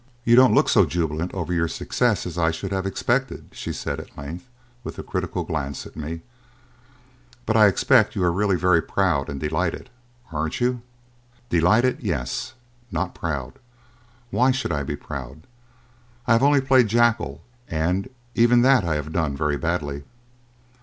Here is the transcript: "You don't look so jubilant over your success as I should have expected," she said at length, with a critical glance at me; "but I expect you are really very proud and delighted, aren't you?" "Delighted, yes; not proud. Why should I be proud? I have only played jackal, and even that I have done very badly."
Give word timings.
"You 0.23 0.35
don't 0.35 0.55
look 0.55 0.67
so 0.67 0.87
jubilant 0.87 1.31
over 1.35 1.53
your 1.53 1.67
success 1.67 2.25
as 2.25 2.35
I 2.35 2.49
should 2.49 2.71
have 2.71 2.87
expected," 2.87 3.49
she 3.51 3.71
said 3.71 3.99
at 3.99 4.17
length, 4.17 4.47
with 4.83 4.97
a 4.97 5.03
critical 5.03 5.43
glance 5.43 5.85
at 5.85 5.95
me; 5.95 6.21
"but 7.45 7.55
I 7.55 7.67
expect 7.67 8.15
you 8.15 8.23
are 8.23 8.31
really 8.31 8.55
very 8.55 8.81
proud 8.81 9.29
and 9.29 9.39
delighted, 9.39 9.91
aren't 10.31 10.59
you?" 10.59 10.81
"Delighted, 11.49 11.99
yes; 12.01 12.55
not 12.91 13.13
proud. 13.13 13.59
Why 14.31 14.49
should 14.49 14.71
I 14.71 14.81
be 14.81 14.95
proud? 14.95 15.45
I 16.25 16.31
have 16.33 16.41
only 16.41 16.61
played 16.61 16.87
jackal, 16.87 17.43
and 17.69 18.09
even 18.33 18.63
that 18.63 18.83
I 18.83 18.95
have 18.95 19.13
done 19.13 19.37
very 19.37 19.55
badly." 19.55 20.03